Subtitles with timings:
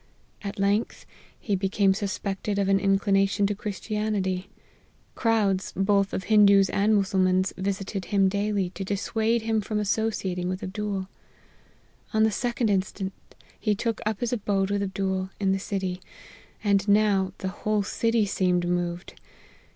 [0.41, 1.05] At length,
[1.39, 4.49] he became suspected of an inclination to Christianity.
[5.13, 10.49] Crowds, both of Hindoos and Mus sulmans, visited him daily, to dissuade him from associating
[10.49, 11.07] with Abdool.
[12.15, 13.03] On the 2d inst.,
[13.59, 16.01] he took up his abode with Abdool, in the city;
[16.63, 19.13] and now, the whole city seemed moved.